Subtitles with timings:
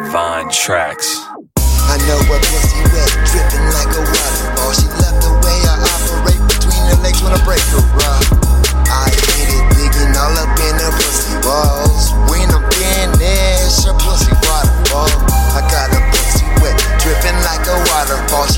[0.00, 1.22] Vine Tracks.
[1.86, 2.18] I know
[2.50, 4.72] pussy wet, dripping like a waterfall.
[4.74, 4.88] She
[5.22, 7.84] the way I operate between her legs when I break her.
[8.90, 9.12] I
[9.54, 12.10] it, digging all up in her pussy walls.
[12.26, 15.10] When I'm finished, her pussy waterfall.
[15.54, 18.53] I got her pussy wet, dripping like a waterfall.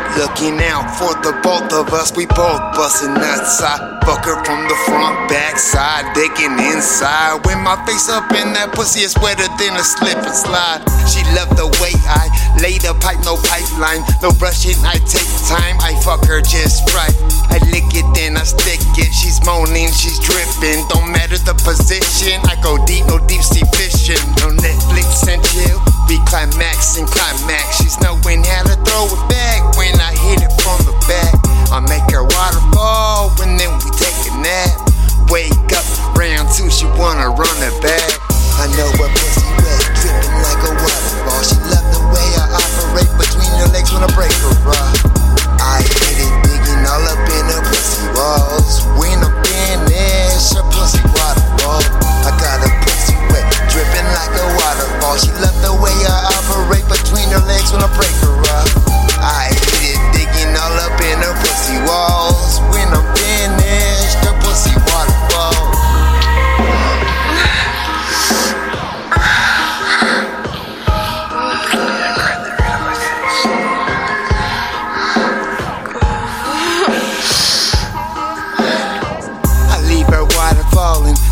[0.00, 2.16] Up, looking out for the both of us.
[2.16, 3.60] We both bustin' nuts.
[3.60, 7.44] I fuck her from the front, back, side, digging inside.
[7.44, 10.80] When my face up in that pussy is wetter than a slip and slide.
[11.08, 12.28] She love the way I
[12.60, 14.78] lay the pipe, no pipeline, no brushing.
[14.84, 17.14] I take time, I fuck her just right.
[17.50, 19.10] I lick it, then I stick it.
[19.12, 20.86] She's moaning, she's dripping.
[20.88, 22.40] Don't matter the position.
[22.48, 24.22] I go deep, no deep sea fishing.
[24.40, 25.78] No Netflix and chill.
[26.08, 27.82] We climax and climax.
[27.82, 29.39] She's knowing how to throw it back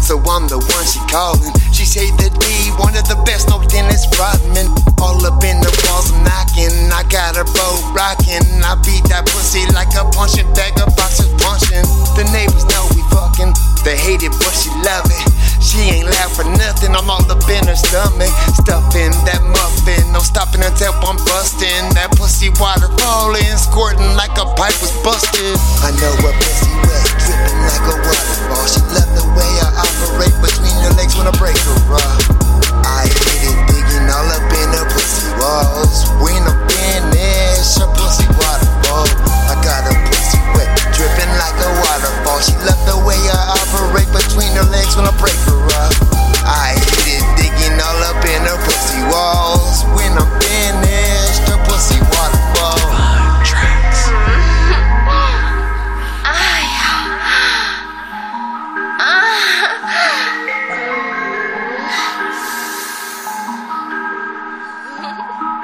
[0.09, 1.53] so I'm the one she calling.
[1.69, 4.73] She say that we one of the best, no Dennis Rodman.
[5.05, 6.73] All up in the walls, I'm knocking.
[6.89, 8.41] I got her boat rocking.
[8.65, 11.85] I beat that pussy like a punching bag of boxes punching.
[12.17, 13.53] The neighbors know we fucking.
[13.85, 15.29] They hate it, but she love it.
[15.61, 16.97] She ain't laugh for nothing.
[16.97, 20.09] I'm all up in her stomach, stuffing that muffin.
[20.17, 21.93] No stopping until I'm busting.
[22.01, 25.53] That pussy water falling, squirting like a pipe was busted.
[25.85, 26.73] I know what pussy